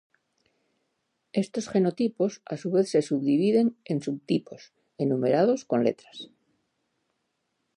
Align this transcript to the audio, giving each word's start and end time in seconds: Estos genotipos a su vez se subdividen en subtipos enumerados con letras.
Estos 1.43 1.69
genotipos 1.69 2.41
a 2.47 2.57
su 2.57 2.71
vez 2.71 2.89
se 2.89 3.03
subdividen 3.03 3.77
en 3.85 4.01
subtipos 4.01 4.73
enumerados 4.97 5.63
con 5.63 5.83
letras. 5.83 6.31